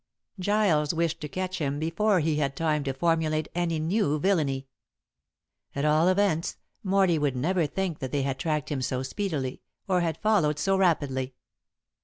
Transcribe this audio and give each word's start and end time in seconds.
Giles 0.39 0.95
wished 0.95 1.21
to 1.21 1.27
catch 1.27 1.59
him 1.59 1.77
before 1.77 2.21
he 2.21 2.37
had 2.37 2.55
time 2.55 2.83
to 2.85 2.93
formulate 2.95 3.47
any 3.53 3.77
new 3.77 4.17
villainy. 4.17 4.65
At 5.75 5.85
all 5.85 6.07
events, 6.07 6.57
Morley 6.83 7.19
would 7.19 7.35
never 7.35 7.67
think 7.67 7.99
that 7.99 8.11
they 8.11 8.23
had 8.23 8.39
tracked 8.39 8.69
him 8.71 8.81
so 8.81 9.03
speedily, 9.03 9.61
or 9.87 10.01
had 10.01 10.17
followed 10.17 10.57
so 10.57 10.75
rapidly. 10.75 11.35